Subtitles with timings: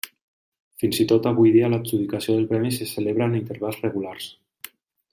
[0.83, 4.31] Fins i tot avui dia l'adjudicació del premi se celebra en intervals regulars.